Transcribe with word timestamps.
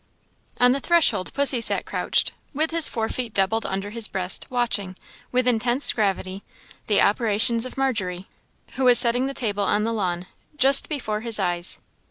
On 0.59 0.71
the 0.71 0.79
threshold 0.79 1.31
pussy 1.31 1.61
sat 1.61 1.85
crouched, 1.85 2.31
with 2.55 2.71
his 2.71 2.87
forefeet 2.87 3.35
doubled 3.35 3.67
under 3.67 3.91
his 3.91 4.07
breast, 4.07 4.47
watching, 4.49 4.95
with 5.31 5.47
intense 5.47 5.93
gravity, 5.93 6.43
the 6.87 7.03
operations 7.03 7.67
of 7.67 7.77
Margery, 7.77 8.27
who 8.77 8.85
was 8.85 8.97
setting 8.97 9.27
the 9.27 9.35
table 9.35 9.63
on 9.63 9.83
the 9.83 9.93
lawn, 9.93 10.25
just 10.57 10.89
before 10.89 11.21
his 11.21 11.37
eyes. 11.39 11.77